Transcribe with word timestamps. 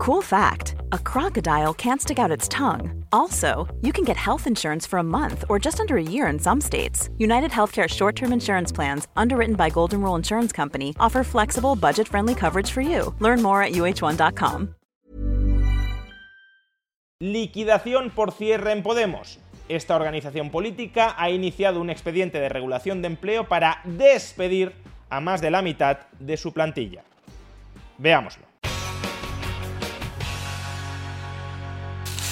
Cool 0.00 0.22
fact 0.22 0.76
a 0.92 0.98
crocodile 0.98 1.74
can't 1.74 2.00
stick 2.00 2.18
out 2.18 2.30
its 2.30 2.48
tongue. 2.48 3.04
Also, 3.12 3.68
you 3.82 3.92
can 3.92 4.02
get 4.02 4.16
health 4.16 4.46
insurance 4.46 4.86
for 4.86 4.98
a 4.98 5.02
month 5.02 5.44
or 5.50 5.58
just 5.58 5.78
under 5.78 5.98
a 5.98 6.02
year 6.02 6.26
in 6.28 6.38
some 6.38 6.58
states. 6.58 7.10
United 7.18 7.50
Healthcare 7.50 7.86
short 7.86 8.16
term 8.16 8.32
insurance 8.32 8.72
plans, 8.72 9.08
underwritten 9.14 9.56
by 9.56 9.68
Golden 9.68 10.00
Rule 10.00 10.16
Insurance 10.16 10.52
Company, 10.52 10.94
offer 10.98 11.22
flexible, 11.22 11.76
budget 11.76 12.08
friendly 12.08 12.34
coverage 12.34 12.70
for 12.70 12.80
you. 12.80 13.14
Learn 13.20 13.42
more 13.42 13.62
at 13.62 13.72
uh1.com. 13.72 14.74
Liquidación 17.20 18.08
por 18.08 18.32
cierre 18.32 18.72
en 18.72 18.82
Podemos. 18.82 19.38
Esta 19.68 19.96
organización 19.96 20.48
política 20.48 21.14
ha 21.18 21.28
iniciado 21.28 21.78
un 21.78 21.90
expediente 21.90 22.40
de 22.40 22.48
regulación 22.48 23.02
de 23.02 23.08
empleo 23.08 23.48
para 23.48 23.82
despedir 23.84 24.72
a 25.10 25.20
más 25.20 25.42
de 25.42 25.50
la 25.50 25.60
mitad 25.60 25.98
de 26.18 26.38
su 26.38 26.54
plantilla. 26.54 27.04
Veámoslo. 27.98 28.49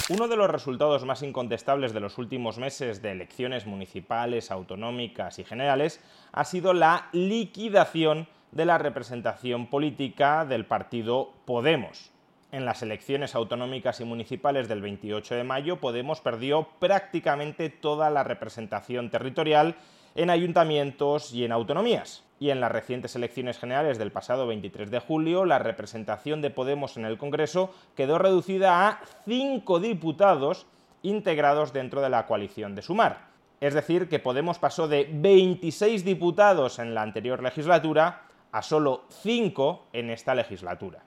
Uno 0.09 0.27
de 0.27 0.37
los 0.37 0.49
resultados 0.49 1.05
más 1.05 1.21
incontestables 1.21 1.93
de 1.93 1.99
los 1.99 2.17
últimos 2.17 2.57
meses 2.57 3.03
de 3.03 3.11
elecciones 3.11 3.67
municipales, 3.67 4.49
autonómicas 4.49 5.37
y 5.37 5.43
generales 5.43 6.03
ha 6.31 6.45
sido 6.45 6.73
la 6.73 7.09
liquidación 7.13 8.27
de 8.51 8.65
la 8.65 8.79
representación 8.79 9.67
política 9.67 10.45
del 10.45 10.65
partido 10.65 11.31
Podemos. 11.45 12.09
En 12.51 12.65
las 12.65 12.81
elecciones 12.81 13.35
autonómicas 13.35 14.01
y 14.01 14.05
municipales 14.05 14.67
del 14.67 14.81
28 14.81 15.35
de 15.35 15.43
mayo, 15.43 15.75
Podemos 15.75 16.19
perdió 16.19 16.67
prácticamente 16.79 17.69
toda 17.69 18.09
la 18.09 18.23
representación 18.23 19.11
territorial 19.11 19.75
en 20.15 20.31
ayuntamientos 20.31 21.31
y 21.31 21.45
en 21.45 21.51
autonomías. 21.51 22.23
Y 22.39 22.49
en 22.49 22.59
las 22.59 22.71
recientes 22.71 23.15
elecciones 23.15 23.59
generales 23.59 23.99
del 23.99 24.11
pasado 24.11 24.47
23 24.47 24.89
de 24.89 24.99
julio, 24.99 25.45
la 25.45 25.59
representación 25.59 26.41
de 26.41 26.49
Podemos 26.49 26.97
en 26.97 27.05
el 27.05 27.19
Congreso 27.19 27.71
quedó 27.95 28.17
reducida 28.17 28.87
a 28.87 29.01
cinco 29.25 29.79
diputados 29.79 30.65
integrados 31.03 31.71
dentro 31.71 32.01
de 32.01 32.09
la 32.09 32.25
coalición 32.25 32.73
de 32.73 32.81
Sumar. 32.81 33.27
Es 33.61 33.75
decir, 33.75 34.09
que 34.09 34.17
Podemos 34.17 34.57
pasó 34.57 34.87
de 34.87 35.07
26 35.11 36.03
diputados 36.03 36.79
en 36.79 36.95
la 36.95 37.03
anterior 37.03 37.43
legislatura 37.43 38.23
a 38.51 38.63
solo 38.63 39.03
5 39.09 39.89
en 39.93 40.09
esta 40.09 40.33
legislatura. 40.33 41.03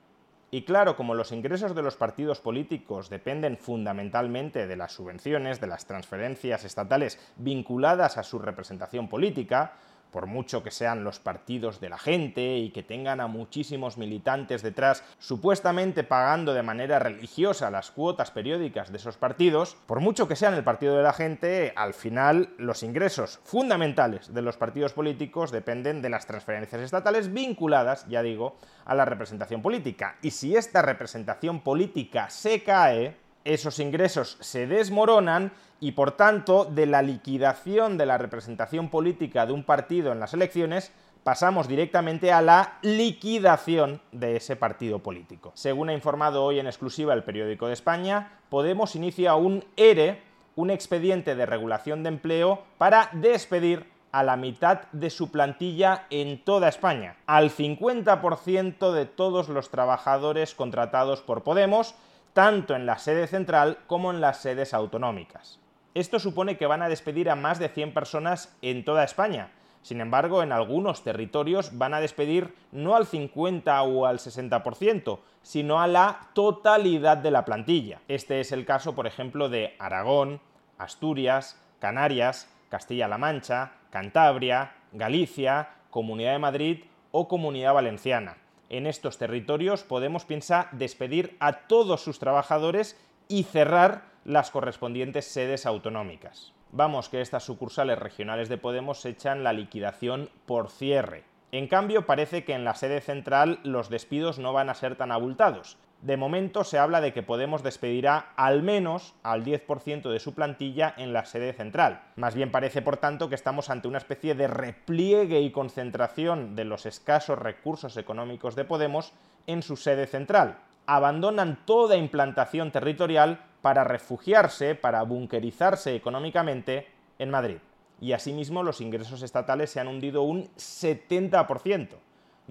Y 0.55 0.64
claro, 0.67 0.97
como 0.97 1.14
los 1.14 1.33
ingresos 1.33 1.75
de 1.75 1.81
los 1.81 1.97
partidos 1.97 2.41
políticos 2.41 3.08
dependen 3.08 3.56
fundamentalmente 3.56 4.67
de 4.67 4.77
las 4.77 4.92
subvenciones, 4.92 5.62
de 5.62 5.67
las 5.67 5.86
transferencias 5.86 6.64
estatales 6.64 7.19
vinculadas 7.36 8.19
a 8.19 8.22
su 8.22 8.39
representación 8.39 9.08
política, 9.08 9.73
por 10.13 10.27
mucho 10.27 10.63
que 10.63 10.71
sean 10.71 11.03
los 11.03 11.19
partidos 11.19 11.81
de 11.81 11.89
la 11.89 11.99
gente 11.99 12.59
y 12.59 12.71
que 12.71 12.83
tengan 12.83 13.21
a 13.21 13.27
muchísimos 13.27 13.99
militantes 13.99 14.63
detrás, 14.63 15.03
supuestamente 15.19 16.05
pagando 16.05 16.55
de 16.55 16.63
manera 16.63 16.99
religiosa 16.99 17.71
las 17.71 17.91
cuotas 17.91 18.31
periódicas 18.31 18.93
de 18.93 18.99
esos 18.99 19.17
partidos, 19.17 19.77
por 19.87 20.01
mucho 20.01 20.29
que 20.29 20.37
sean 20.37 20.55
el 20.55 20.63
partido 20.63 20.97
de 20.97 21.03
la 21.03 21.13
gente, 21.13 21.73
al 21.75 21.95
final 21.95 22.51
los 22.59 22.83
ingresos 22.83 23.41
fundamentales 23.43 24.33
de 24.33 24.43
los 24.43 24.57
partidos 24.57 24.93
políticos 24.93 25.51
dependen 25.51 26.03
de 26.03 26.11
las 26.11 26.27
transferencias 26.27 26.83
estatales 26.83 27.33
vinculadas, 27.33 28.07
ya 28.09 28.23
digo, 28.23 28.57
a 28.85 28.95
la 28.95 29.05
representación 29.05 29.63
política. 29.63 30.17
Y 30.23 30.31
si 30.31 30.55
esta 30.55 30.83
representación 30.83 31.61
política 31.61 32.29
se 32.29 32.63
cae, 32.63 33.17
esos 33.45 33.79
ingresos 33.79 34.37
se 34.41 34.67
desmoronan 34.67 35.53
y 35.81 35.93
por 35.93 36.12
tanto 36.12 36.65
de 36.65 36.87
la 36.87 37.03
liquidación 37.03 37.98
de 37.98 38.07
la 38.07 38.19
representación 38.19 38.89
política 38.89 39.47
de 39.47 39.53
un 39.53 39.65
partido 39.65 40.12
en 40.12 40.21
las 40.21 40.35
elecciones 40.35 40.93
pasamos 41.25 41.69
directamente 41.69 42.33
a 42.33 42.43
la 42.43 42.79
liquidación 42.83 44.01
de 44.11 44.37
ese 44.37 44.57
partido 44.57 44.98
político. 44.98 45.53
Según 45.55 45.89
ha 45.89 45.95
informado 45.95 46.45
hoy 46.45 46.59
en 46.59 46.67
exclusiva 46.67 47.15
el 47.15 47.25
periódico 47.25 47.67
de 47.67 47.75
España, 47.75 48.39
Podemos 48.53 48.97
inicia 48.97 49.35
un 49.35 49.65
ERE, 49.77 50.20
un 50.57 50.70
expediente 50.70 51.35
de 51.35 51.47
regulación 51.47 52.03
de 52.03 52.11
empleo, 52.11 52.65
para 52.77 53.09
despedir 53.13 53.87
a 54.13 54.23
la 54.23 54.37
mitad 54.37 54.83
de 54.92 55.09
su 55.09 55.30
plantilla 55.30 56.05
en 56.11 56.45
toda 56.45 56.69
España, 56.69 57.17
al 57.27 57.51
50% 57.51 58.92
de 58.92 59.07
todos 59.07 59.48
los 59.48 59.70
trabajadores 59.70 60.55
contratados 60.55 61.23
por 61.23 61.42
Podemos, 61.45 61.95
tanto 62.33 62.75
en 62.75 62.87
la 62.87 62.98
sede 62.98 63.27
central 63.27 63.79
como 63.87 64.11
en 64.11 64.20
las 64.20 64.39
sedes 64.39 64.75
autonómicas. 64.75 65.61
Esto 65.95 66.19
supone 66.19 66.57
que 66.57 66.67
van 66.67 66.83
a 66.83 66.89
despedir 66.89 67.29
a 67.29 67.35
más 67.35 67.59
de 67.59 67.69
100 67.69 67.93
personas 67.93 68.57
en 68.63 68.85
toda 68.85 69.05
España. 69.05 69.51
Sin 69.83 70.01
embargo, 70.01 70.42
en 70.42 70.53
algunos 70.53 71.03
territorios 71.03 71.77
van 71.77 71.92
a 71.92 72.01
despedir 72.01 72.55
no 72.71 72.95
al 72.95 73.07
50 73.07 73.83
o 73.83 74.07
al 74.07 74.19
60%, 74.19 75.19
sino 75.42 75.81
a 75.81 75.87
la 75.87 76.29
totalidad 76.35 77.19
de 77.19 77.33
la 77.33 77.45
plantilla. 77.45 78.01
Este 78.09 78.41
es 78.41 78.53
el 78.53 78.65
caso, 78.65 78.95
por 78.95 79.07
ejemplo, 79.07 79.48
de 79.48 79.75
Aragón, 79.79 80.41
Asturias, 80.79 81.61
Canarias, 81.81 82.48
Castilla-La 82.71 83.19
Mancha, 83.19 83.73
Cantabria, 83.91 84.73
Galicia, 84.92 85.71
Comunidad 85.91 86.33
de 86.33 86.39
Madrid 86.39 86.85
o 87.11 87.29
Comunidad 87.29 87.75
Valenciana 87.75 88.37
en 88.73 88.87
estos 88.87 89.19
territorios 89.19 89.85
Podemos 89.85 90.25
piensa 90.25 90.69
despedir 90.73 91.37
a 91.39 91.53
todos 91.69 92.03
sus 92.03 92.19
trabajadores 92.19 92.99
y 93.29 93.45
cerrar 93.45 94.07
las 94.25 94.51
correspondientes 94.51 95.27
sedes 95.27 95.67
autonómicas. 95.67 96.53
Vamos 96.73 97.09
que 97.09 97.21
estas 97.21 97.45
sucursales 97.45 97.99
regionales 97.99 98.49
de 98.49 98.59
Podemos 98.59 99.05
echan 99.05 99.45
la 99.45 99.53
liquidación 99.53 100.31
por 100.47 100.71
cierre. 100.71 101.25
En 101.53 101.69
cambio, 101.69 102.07
parece 102.07 102.45
que 102.45 102.55
en 102.55 102.65
la 102.65 102.75
sede 102.75 103.03
central 103.03 103.61
los 103.63 103.91
despidos 103.91 104.39
no 104.39 104.55
van 104.55 104.71
a 104.71 104.75
ser 104.75 104.97
tan 104.97 105.13
abultados. 105.13 105.77
De 106.02 106.17
momento 106.17 106.64
se 106.64 106.80
habla 106.80 107.01
de 107.01 107.13
que 107.13 107.23
Podemos 107.23 107.63
despedirá 107.63 108.33
al 108.35 108.64
menos 108.64 109.14
al 109.23 109.45
10% 109.45 110.11
de 110.11 110.18
su 110.18 110.35
plantilla 110.35 110.92
en 110.96 111.13
la 111.13 111.24
sede 111.24 111.52
central. 111.52 112.02
Más 112.17 112.35
bien 112.35 112.51
parece, 112.51 112.83
por 112.83 112.96
tanto, 112.96 113.29
que 113.29 113.36
estamos 113.36 113.70
ante 113.70 113.86
una 113.86 113.98
especie 113.98 114.35
de 114.35 114.48
repliegue 114.48 115.41
y 115.41 115.52
concentración 115.52 116.57
de 116.57 116.64
los 116.64 116.86
escasos 116.86 117.39
recursos 117.39 117.96
económicos 117.96 118.57
de 118.57 118.64
Podemos 118.64 119.12
en 119.46 119.62
su 119.62 119.77
sede 119.77 120.08
central. 120.08 120.58
Abandonan 120.86 121.61
toda 121.64 121.96
implantación 121.96 122.73
territorial 122.73 123.41
para 123.62 123.85
refugiarse, 123.85 124.74
para 124.74 125.05
bunkerizarse 125.05 125.95
económicamente 125.95 126.89
en 127.20 127.30
Madrid. 127.30 127.58
Y 128.00 128.11
asimismo 128.11 128.64
los 128.64 128.81
ingresos 128.81 129.23
estatales 129.23 129.70
se 129.70 129.79
han 129.79 129.87
hundido 129.87 130.23
un 130.23 130.49
70%. 130.56 131.91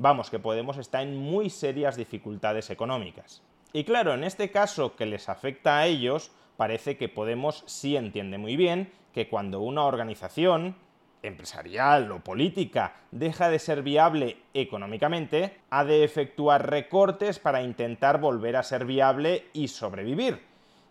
Vamos, 0.01 0.31
que 0.31 0.39
Podemos 0.39 0.77
está 0.77 1.03
en 1.03 1.15
muy 1.15 1.51
serias 1.51 1.95
dificultades 1.95 2.71
económicas. 2.71 3.43
Y 3.71 3.83
claro, 3.83 4.15
en 4.15 4.23
este 4.23 4.49
caso 4.49 4.95
que 4.95 5.05
les 5.05 5.29
afecta 5.29 5.77
a 5.77 5.85
ellos, 5.85 6.31
parece 6.57 6.97
que 6.97 7.07
Podemos 7.07 7.63
sí 7.67 7.95
entiende 7.95 8.39
muy 8.39 8.55
bien 8.55 8.91
que 9.13 9.29
cuando 9.29 9.61
una 9.61 9.83
organización 9.83 10.75
empresarial 11.21 12.11
o 12.11 12.19
política 12.21 12.95
deja 13.11 13.51
de 13.51 13.59
ser 13.59 13.83
viable 13.83 14.37
económicamente, 14.55 15.59
ha 15.69 15.83
de 15.83 16.03
efectuar 16.03 16.67
recortes 16.67 17.37
para 17.37 17.61
intentar 17.61 18.19
volver 18.19 18.55
a 18.55 18.63
ser 18.63 18.85
viable 18.85 19.49
y 19.53 19.67
sobrevivir. 19.67 20.41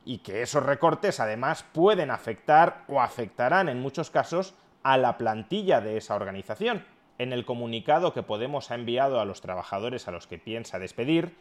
Y 0.05 0.19
que 0.19 0.43
esos 0.43 0.63
recortes 0.63 1.19
además 1.19 1.65
pueden 1.73 2.13
afectar 2.13 2.85
o 2.87 3.01
afectarán 3.01 3.69
en 3.69 3.81
muchos 3.81 4.09
casos 4.09 4.55
a 4.85 4.97
la 4.97 5.19
plantilla 5.19 5.81
de 5.81 5.97
esa 5.97 6.15
organización. 6.15 6.85
En 7.21 7.35
el 7.35 7.45
comunicado 7.45 8.15
que 8.15 8.23
Podemos 8.23 8.71
ha 8.71 8.77
enviado 8.77 9.21
a 9.21 9.27
los 9.27 9.43
trabajadores 9.43 10.09
a 10.09 10.11
los 10.11 10.27
que 10.27 10.39
piensa 10.39 10.79
despedir, 10.79 11.35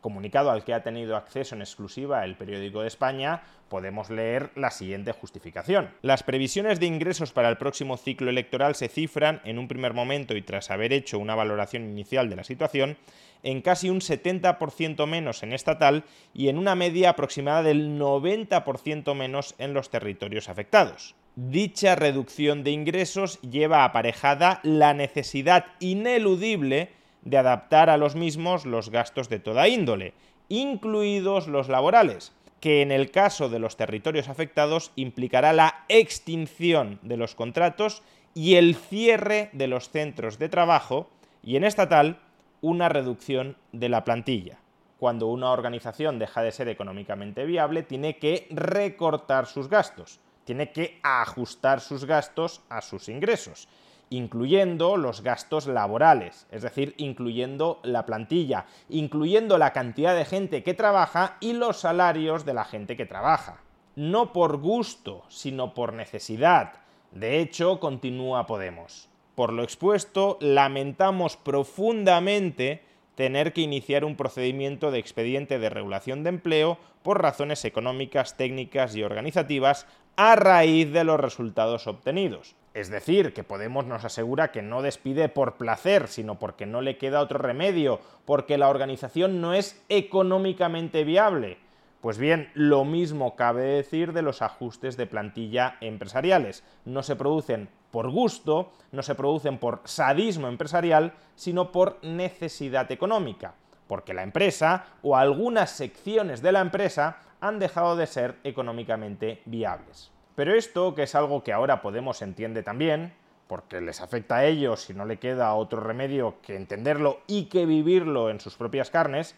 comunicado 0.00 0.50
al 0.50 0.64
que 0.64 0.72
ha 0.72 0.82
tenido 0.82 1.14
acceso 1.14 1.54
en 1.54 1.60
exclusiva 1.60 2.24
el 2.24 2.36
periódico 2.38 2.80
de 2.80 2.88
España, 2.88 3.42
podemos 3.68 4.08
leer 4.08 4.50
la 4.54 4.70
siguiente 4.70 5.12
justificación. 5.12 5.90
Las 6.00 6.22
previsiones 6.22 6.80
de 6.80 6.86
ingresos 6.86 7.32
para 7.32 7.50
el 7.50 7.58
próximo 7.58 7.98
ciclo 7.98 8.30
electoral 8.30 8.76
se 8.76 8.88
cifran, 8.88 9.42
en 9.44 9.58
un 9.58 9.68
primer 9.68 9.92
momento 9.92 10.34
y 10.34 10.40
tras 10.40 10.70
haber 10.70 10.94
hecho 10.94 11.18
una 11.18 11.34
valoración 11.34 11.84
inicial 11.84 12.30
de 12.30 12.36
la 12.36 12.44
situación, 12.44 12.96
en 13.42 13.60
casi 13.60 13.90
un 13.90 14.00
70% 14.00 15.06
menos 15.06 15.42
en 15.42 15.52
estatal 15.52 16.04
y 16.32 16.48
en 16.48 16.56
una 16.56 16.74
media 16.76 17.10
aproximada 17.10 17.62
del 17.62 17.98
90% 18.00 19.14
menos 19.14 19.54
en 19.58 19.74
los 19.74 19.90
territorios 19.90 20.48
afectados. 20.48 21.14
Dicha 21.38 21.96
reducción 21.96 22.64
de 22.64 22.70
ingresos 22.70 23.38
lleva 23.42 23.84
aparejada 23.84 24.58
la 24.62 24.94
necesidad 24.94 25.66
ineludible 25.80 26.92
de 27.24 27.36
adaptar 27.36 27.90
a 27.90 27.98
los 27.98 28.14
mismos 28.14 28.64
los 28.64 28.88
gastos 28.88 29.28
de 29.28 29.38
toda 29.38 29.68
índole, 29.68 30.14
incluidos 30.48 31.46
los 31.46 31.68
laborales, 31.68 32.32
que 32.58 32.80
en 32.80 32.90
el 32.90 33.10
caso 33.10 33.50
de 33.50 33.58
los 33.58 33.76
territorios 33.76 34.30
afectados 34.30 34.92
implicará 34.96 35.52
la 35.52 35.84
extinción 35.90 37.00
de 37.02 37.18
los 37.18 37.34
contratos 37.34 38.02
y 38.32 38.54
el 38.54 38.74
cierre 38.74 39.50
de 39.52 39.66
los 39.66 39.90
centros 39.90 40.38
de 40.38 40.48
trabajo 40.48 41.10
y 41.42 41.56
en 41.56 41.64
estatal 41.64 42.18
una 42.62 42.88
reducción 42.88 43.58
de 43.72 43.90
la 43.90 44.04
plantilla. 44.04 44.56
Cuando 44.98 45.26
una 45.26 45.50
organización 45.50 46.18
deja 46.18 46.40
de 46.40 46.52
ser 46.52 46.68
económicamente 46.68 47.44
viable, 47.44 47.82
tiene 47.82 48.16
que 48.16 48.46
recortar 48.48 49.44
sus 49.44 49.68
gastos 49.68 50.18
tiene 50.46 50.72
que 50.72 51.00
ajustar 51.02 51.80
sus 51.80 52.06
gastos 52.06 52.62
a 52.70 52.80
sus 52.80 53.10
ingresos. 53.10 53.68
incluyendo 54.08 54.96
los 54.96 55.22
gastos 55.22 55.66
laborales, 55.66 56.46
es 56.52 56.62
decir, 56.62 56.94
incluyendo 56.96 57.80
la 57.82 58.06
plantilla, 58.06 58.66
incluyendo 58.88 59.58
la 59.58 59.72
cantidad 59.72 60.14
de 60.14 60.24
gente 60.24 60.62
que 60.62 60.74
trabaja 60.74 61.36
y 61.40 61.54
los 61.54 61.78
salarios 61.78 62.44
de 62.44 62.54
la 62.54 62.64
gente 62.64 62.96
que 62.96 63.04
trabaja. 63.04 63.62
No 63.96 64.32
por 64.32 64.58
gusto, 64.58 65.24
sino 65.28 65.74
por 65.74 65.92
necesidad. 65.92 66.74
De 67.10 67.40
hecho, 67.40 67.80
continúa 67.80 68.46
Podemos. 68.46 69.08
Por 69.34 69.52
lo 69.52 69.64
expuesto, 69.64 70.38
lamentamos 70.40 71.36
profundamente 71.36 72.84
tener 73.16 73.52
que 73.52 73.62
iniciar 73.62 74.04
un 74.04 74.14
procedimiento 74.14 74.92
de 74.92 75.00
expediente 75.00 75.58
de 75.58 75.70
regulación 75.70 76.22
de 76.22 76.28
empleo 76.28 76.78
por 77.02 77.20
razones 77.20 77.64
económicas, 77.64 78.36
técnicas 78.36 78.94
y 78.94 79.02
organizativas 79.02 79.86
a 80.16 80.36
raíz 80.36 80.92
de 80.92 81.02
los 81.02 81.18
resultados 81.18 81.86
obtenidos. 81.86 82.54
Es 82.74 82.90
decir, 82.90 83.32
que 83.32 83.42
Podemos 83.42 83.86
nos 83.86 84.04
asegura 84.04 84.52
que 84.52 84.60
no 84.60 84.82
despide 84.82 85.30
por 85.30 85.56
placer, 85.56 86.08
sino 86.08 86.38
porque 86.38 86.66
no 86.66 86.82
le 86.82 86.98
queda 86.98 87.22
otro 87.22 87.38
remedio, 87.38 88.00
porque 88.26 88.58
la 88.58 88.68
organización 88.68 89.40
no 89.40 89.54
es 89.54 89.82
económicamente 89.88 91.02
viable. 91.04 91.56
Pues 92.06 92.18
bien, 92.18 92.52
lo 92.54 92.84
mismo 92.84 93.34
cabe 93.34 93.64
decir 93.64 94.12
de 94.12 94.22
los 94.22 94.40
ajustes 94.40 94.96
de 94.96 95.08
plantilla 95.08 95.76
empresariales. 95.80 96.62
No 96.84 97.02
se 97.02 97.16
producen 97.16 97.68
por 97.90 98.12
gusto, 98.12 98.70
no 98.92 99.02
se 99.02 99.16
producen 99.16 99.58
por 99.58 99.80
sadismo 99.86 100.46
empresarial, 100.46 101.14
sino 101.34 101.72
por 101.72 101.98
necesidad 102.04 102.92
económica, 102.92 103.54
porque 103.88 104.14
la 104.14 104.22
empresa 104.22 104.84
o 105.02 105.16
algunas 105.16 105.70
secciones 105.70 106.42
de 106.42 106.52
la 106.52 106.60
empresa 106.60 107.18
han 107.40 107.58
dejado 107.58 107.96
de 107.96 108.06
ser 108.06 108.36
económicamente 108.44 109.42
viables. 109.44 110.12
Pero 110.36 110.54
esto, 110.54 110.94
que 110.94 111.02
es 111.02 111.14
algo 111.16 111.42
que 111.42 111.52
ahora 111.52 111.82
Podemos 111.82 112.22
entiende 112.22 112.62
también, 112.62 113.14
porque 113.48 113.80
les 113.80 114.00
afecta 114.00 114.36
a 114.36 114.44
ellos 114.44 114.88
y 114.90 114.94
no 114.94 115.06
le 115.06 115.18
queda 115.18 115.54
otro 115.54 115.80
remedio 115.80 116.36
que 116.40 116.54
entenderlo 116.54 117.18
y 117.26 117.46
que 117.46 117.66
vivirlo 117.66 118.30
en 118.30 118.38
sus 118.38 118.54
propias 118.54 118.90
carnes, 118.90 119.34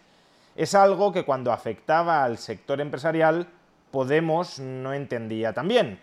es 0.58 0.75
algo 0.75 1.12
que 1.12 1.25
cuando 1.25 1.52
afectaba 1.52 2.25
al 2.25 2.37
sector 2.37 2.81
empresarial 2.81 3.46
Podemos 3.93 4.58
no 4.58 4.93
entendía 4.93 5.52
también. 5.52 6.00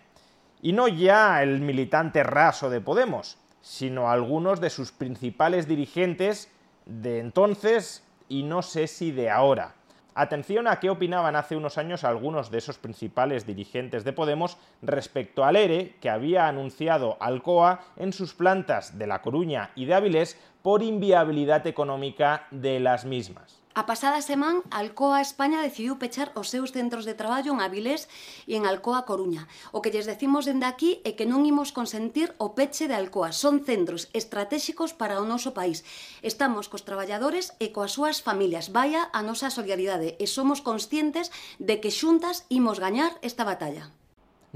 Y 0.62 0.72
no 0.72 0.88
ya 0.88 1.42
el 1.42 1.60
militante 1.60 2.22
raso 2.22 2.70
de 2.70 2.80
Podemos, 2.80 3.36
sino 3.60 4.10
algunos 4.10 4.62
de 4.62 4.70
sus 4.70 4.92
principales 4.92 5.68
dirigentes 5.68 6.50
de 6.86 7.18
entonces 7.18 8.02
y 8.30 8.44
no 8.44 8.62
sé 8.62 8.86
si 8.86 9.12
de 9.12 9.28
ahora. 9.28 9.74
Atención 10.14 10.66
a 10.68 10.80
qué 10.80 10.88
opinaban 10.88 11.36
hace 11.36 11.54
unos 11.54 11.76
años 11.76 12.02
algunos 12.02 12.50
de 12.50 12.56
esos 12.56 12.78
principales 12.78 13.46
dirigentes 13.46 14.04
de 14.04 14.14
Podemos 14.14 14.56
respecto 14.80 15.44
al 15.44 15.56
ERE 15.56 15.96
que 16.00 16.08
había 16.08 16.48
anunciado 16.48 17.18
Alcoa 17.20 17.80
en 17.96 18.14
sus 18.14 18.32
plantas 18.32 18.98
de 18.98 19.06
La 19.06 19.20
Coruña 19.20 19.72
y 19.74 19.84
de 19.84 19.92
Avilés 19.92 20.40
por 20.62 20.82
inviabilidad 20.82 21.66
económica 21.66 22.46
de 22.50 22.80
las 22.80 23.04
mismas. 23.04 23.65
A 23.76 23.84
pasada 23.84 24.24
semana, 24.24 24.64
Alcoa 24.72 25.20
España 25.20 25.60
decidiu 25.60 26.00
pechar 26.00 26.32
os 26.32 26.48
seus 26.48 26.72
centros 26.72 27.04
de 27.04 27.12
traballo 27.12 27.52
en 27.52 27.60
Avilés 27.60 28.08
e 28.48 28.56
en 28.56 28.64
Alcoa 28.64 29.04
Coruña. 29.04 29.52
O 29.68 29.84
que 29.84 29.92
lles 29.92 30.08
decimos 30.08 30.48
dende 30.48 30.64
aquí 30.64 31.04
é 31.04 31.12
que 31.12 31.28
non 31.28 31.44
imos 31.44 31.76
consentir 31.76 32.32
o 32.40 32.56
peche 32.56 32.88
de 32.88 32.96
Alcoa. 32.96 33.36
Son 33.36 33.60
centros 33.68 34.08
estratégicos 34.16 34.96
para 34.96 35.20
o 35.20 35.28
noso 35.28 35.52
país. 35.52 35.84
Estamos 36.24 36.72
cos 36.72 36.88
traballadores 36.88 37.52
e 37.60 37.68
coas 37.68 37.92
súas 37.92 38.24
familias. 38.24 38.72
Vaya 38.72 39.12
a 39.12 39.20
nosa 39.20 39.52
solidaridade 39.52 40.16
e 40.16 40.24
somos 40.24 40.64
conscientes 40.64 41.28
de 41.60 41.76
que 41.76 41.92
xuntas 41.92 42.48
imos 42.48 42.80
gañar 42.80 43.12
esta 43.20 43.44
batalla. 43.44 43.92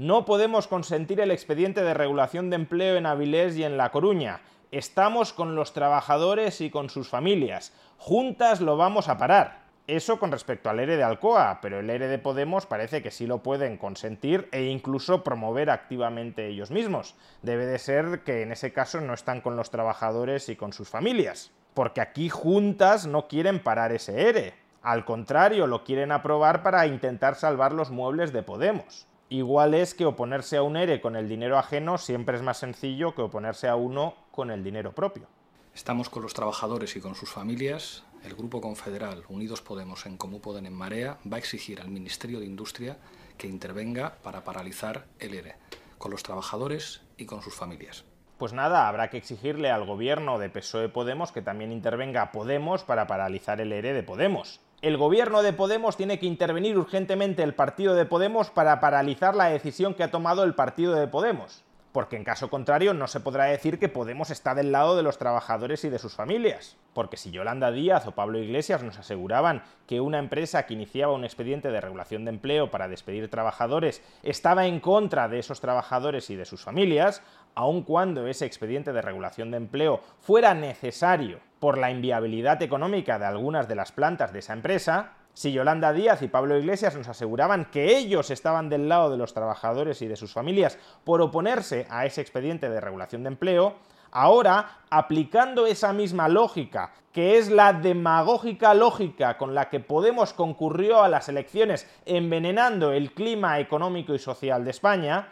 No 0.01 0.25
podemos 0.25 0.65
consentir 0.65 1.21
el 1.21 1.29
expediente 1.29 1.85
de 1.85 1.93
regulación 1.93 2.49
de 2.49 2.57
empleo 2.57 2.97
en 2.97 3.05
Avilés 3.05 3.53
y 3.53 3.69
en 3.69 3.77
La 3.77 3.93
Coruña. 3.93 4.41
Estamos 4.71 5.33
con 5.33 5.53
los 5.53 5.73
trabajadores 5.73 6.61
y 6.61 6.69
con 6.69 6.89
sus 6.89 7.09
familias. 7.09 7.73
Juntas 7.97 8.61
lo 8.61 8.77
vamos 8.77 9.09
a 9.09 9.17
parar. 9.17 9.63
Eso 9.85 10.17
con 10.17 10.31
respecto 10.31 10.69
al 10.69 10.79
ERE 10.79 10.95
de 10.95 11.03
Alcoa, 11.03 11.59
pero 11.61 11.81
el 11.81 11.89
ERE 11.89 12.07
de 12.07 12.17
Podemos 12.17 12.67
parece 12.67 13.03
que 13.03 13.11
sí 13.11 13.27
lo 13.27 13.43
pueden 13.43 13.75
consentir 13.75 14.47
e 14.53 14.63
incluso 14.63 15.25
promover 15.25 15.69
activamente 15.69 16.47
ellos 16.47 16.71
mismos. 16.71 17.15
Debe 17.41 17.65
de 17.65 17.79
ser 17.79 18.21
que 18.23 18.43
en 18.43 18.53
ese 18.53 18.71
caso 18.71 19.01
no 19.01 19.13
están 19.13 19.41
con 19.41 19.57
los 19.57 19.71
trabajadores 19.71 20.47
y 20.47 20.55
con 20.55 20.71
sus 20.71 20.87
familias, 20.87 21.51
porque 21.73 21.99
aquí 21.99 22.29
juntas 22.29 23.05
no 23.05 23.27
quieren 23.27 23.61
parar 23.61 23.91
ese 23.91 24.29
ERE. 24.29 24.53
Al 24.83 25.03
contrario, 25.03 25.67
lo 25.67 25.83
quieren 25.83 26.13
aprobar 26.13 26.63
para 26.63 26.87
intentar 26.87 27.35
salvar 27.35 27.73
los 27.73 27.91
muebles 27.91 28.31
de 28.31 28.41
Podemos 28.41 29.05
igual 29.31 29.73
es 29.73 29.93
que 29.93 30.05
oponerse 30.05 30.57
a 30.57 30.61
un 30.61 30.75
ERE 30.75 30.99
con 30.99 31.15
el 31.15 31.29
dinero 31.29 31.57
ajeno 31.57 31.97
siempre 31.97 32.35
es 32.35 32.43
más 32.43 32.57
sencillo 32.57 33.15
que 33.15 33.21
oponerse 33.21 33.69
a 33.69 33.77
uno 33.77 34.13
con 34.31 34.49
el 34.49 34.63
dinero 34.63 34.93
propio. 34.93 35.27
Estamos 35.73 36.09
con 36.09 36.23
los 36.23 36.33
trabajadores 36.33 36.95
y 36.95 37.01
con 37.01 37.15
sus 37.15 37.29
familias. 37.29 38.03
El 38.23 38.35
Grupo 38.35 38.61
Confederal 38.61 39.23
Unidos 39.29 39.61
Podemos 39.61 40.05
en 40.05 40.17
Comú 40.17 40.41
Poden 40.41 40.65
en 40.65 40.73
Marea 40.73 41.17
va 41.31 41.37
a 41.37 41.39
exigir 41.39 41.81
al 41.81 41.89
Ministerio 41.89 42.39
de 42.39 42.45
Industria 42.45 42.97
que 43.37 43.47
intervenga 43.47 44.17
para 44.23 44.43
paralizar 44.43 45.05
el 45.19 45.33
ERE, 45.33 45.55
con 45.97 46.11
los 46.11 46.23
trabajadores 46.23 47.01
y 47.17 47.25
con 47.25 47.41
sus 47.41 47.55
familias. 47.55 48.05
Pues 48.37 48.53
nada, 48.53 48.87
habrá 48.87 49.09
que 49.09 49.17
exigirle 49.17 49.69
al 49.69 49.85
gobierno 49.85 50.39
de 50.39 50.49
PSOE 50.49 50.89
Podemos 50.89 51.31
que 51.31 51.41
también 51.41 51.71
intervenga 51.71 52.31
Podemos 52.31 52.83
para 52.83 53.07
paralizar 53.07 53.61
el 53.61 53.71
ERE 53.71 53.93
de 53.93 54.03
Podemos 54.03 54.59
el 54.81 54.97
gobierno 54.97 55.43
de 55.43 55.53
Podemos 55.53 55.95
tiene 55.95 56.17
que 56.17 56.25
intervenir 56.25 56.75
urgentemente 56.75 57.43
el 57.43 57.53
partido 57.53 57.93
de 57.93 58.05
Podemos 58.05 58.49
para 58.49 58.79
paralizar 58.79 59.35
la 59.35 59.45
decisión 59.45 59.93
que 59.93 60.03
ha 60.03 60.09
tomado 60.09 60.43
el 60.43 60.55
partido 60.55 60.95
de 60.95 61.07
Podemos. 61.07 61.63
Porque 61.91 62.15
en 62.15 62.23
caso 62.23 62.49
contrario 62.49 62.93
no 62.93 63.07
se 63.07 63.19
podrá 63.19 63.45
decir 63.45 63.77
que 63.77 63.89
Podemos 63.89 64.29
está 64.29 64.55
del 64.55 64.71
lado 64.71 64.95
de 64.95 65.03
los 65.03 65.17
trabajadores 65.17 65.83
y 65.83 65.89
de 65.89 65.99
sus 65.99 66.15
familias. 66.15 66.77
Porque 66.93 67.17
si 67.17 67.31
Yolanda 67.31 67.71
Díaz 67.71 68.07
o 68.07 68.11
Pablo 68.11 68.39
Iglesias 68.39 68.83
nos 68.83 68.97
aseguraban 68.97 69.63
que 69.87 70.01
una 70.01 70.19
empresa 70.19 70.65
que 70.65 70.73
iniciaba 70.73 71.13
un 71.13 71.25
expediente 71.25 71.69
de 71.69 71.81
regulación 71.81 72.23
de 72.25 72.31
empleo 72.31 72.71
para 72.71 72.87
despedir 72.87 73.29
trabajadores 73.29 74.01
estaba 74.23 74.67
en 74.67 74.79
contra 74.79 75.27
de 75.27 75.39
esos 75.39 75.59
trabajadores 75.59 76.29
y 76.29 76.35
de 76.35 76.45
sus 76.45 76.63
familias, 76.63 77.21
aun 77.55 77.83
cuando 77.83 78.27
ese 78.27 78.45
expediente 78.45 78.93
de 78.93 79.01
regulación 79.01 79.51
de 79.51 79.57
empleo 79.57 80.01
fuera 80.21 80.53
necesario 80.53 81.39
por 81.59 81.77
la 81.77 81.91
inviabilidad 81.91 82.61
económica 82.61 83.19
de 83.19 83.25
algunas 83.25 83.67
de 83.67 83.75
las 83.75 83.91
plantas 83.91 84.33
de 84.33 84.39
esa 84.39 84.53
empresa, 84.53 85.13
si 85.33 85.51
Yolanda 85.51 85.93
Díaz 85.93 86.21
y 86.21 86.27
Pablo 86.27 86.57
Iglesias 86.57 86.95
nos 86.95 87.07
aseguraban 87.07 87.65
que 87.65 87.97
ellos 87.97 88.31
estaban 88.31 88.69
del 88.69 88.89
lado 88.89 89.09
de 89.09 89.17
los 89.17 89.33
trabajadores 89.33 90.01
y 90.01 90.07
de 90.07 90.15
sus 90.15 90.33
familias 90.33 90.77
por 91.03 91.21
oponerse 91.21 91.87
a 91.89 92.05
ese 92.05 92.21
expediente 92.21 92.69
de 92.69 92.81
regulación 92.81 93.23
de 93.23 93.29
empleo, 93.29 93.75
ahora, 94.11 94.79
aplicando 94.89 95.65
esa 95.65 95.93
misma 95.93 96.27
lógica, 96.27 96.91
que 97.13 97.37
es 97.37 97.49
la 97.49 97.73
demagógica 97.73 98.73
lógica 98.73 99.37
con 99.37 99.55
la 99.55 99.69
que 99.69 99.79
Podemos 99.79 100.33
concurrió 100.33 101.01
a 101.01 101.09
las 101.09 101.29
elecciones 101.29 101.89
envenenando 102.05 102.91
el 102.91 103.13
clima 103.13 103.59
económico 103.59 104.13
y 104.13 104.19
social 104.19 104.63
de 104.63 104.71
España, 104.71 105.29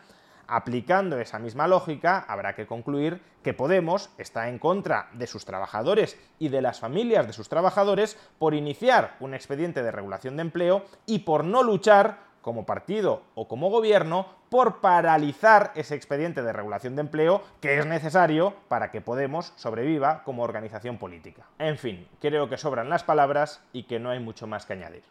Aplicando 0.51 1.20
esa 1.20 1.38
misma 1.38 1.68
lógica, 1.68 2.25
habrá 2.27 2.56
que 2.56 2.65
concluir 2.65 3.22
que 3.44 3.53
Podemos 3.53 4.10
está 4.18 4.50
en 4.50 4.58
contra 4.58 5.10
de 5.13 5.27
sus 5.27 5.46
trabajadores 5.46 6.18
y 6.39 6.50
de 6.50 6.63
las 6.63 6.79
familias 6.79 7.27
de 7.27 7.34
sus 7.34 7.50
trabajadores 7.50 8.18
por 8.39 8.56
iniciar 8.56 9.15
un 9.20 9.36
expediente 9.36 9.84
de 9.84 9.91
regulación 9.91 10.38
de 10.38 10.41
empleo 10.41 10.86
y 11.06 11.20
por 11.20 11.46
no 11.46 11.62
luchar 11.62 12.29
como 12.41 12.65
partido 12.65 13.22
o 13.36 13.48
como 13.48 13.70
gobierno 13.70 14.25
por 14.50 14.82
paralizar 14.82 15.72
ese 15.75 15.94
expediente 15.94 16.41
de 16.41 16.51
regulación 16.51 16.96
de 16.96 17.01
empleo 17.01 17.44
que 17.62 17.77
es 17.77 17.86
necesario 17.86 18.56
para 18.70 18.89
que 18.89 19.01
Podemos 19.01 19.53
sobreviva 19.56 20.24
como 20.24 20.41
organización 20.41 20.98
política. 20.98 21.44
En 21.60 21.77
fin, 21.77 22.08
creo 22.20 22.50
que 22.50 22.58
sobran 22.58 22.89
las 22.89 23.03
palabras 23.03 23.62
y 23.72 23.84
que 23.84 24.00
no 24.00 24.10
hay 24.10 24.20
mucho 24.20 24.48
más 24.48 24.65
que 24.65 24.74
añadir. 24.74 25.03